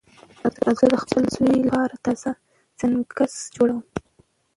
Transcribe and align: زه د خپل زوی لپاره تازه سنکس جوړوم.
زه 0.79 0.85
د 0.91 0.95
خپل 1.03 1.23
زوی 1.35 1.55
لپاره 1.65 1.93
تازه 2.05 2.31
سنکس 2.79 3.33
جوړوم. 3.55 3.81